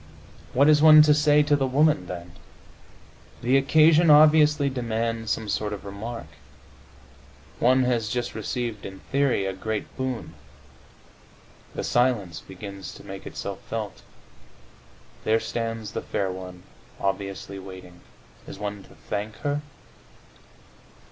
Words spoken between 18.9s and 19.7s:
thank her?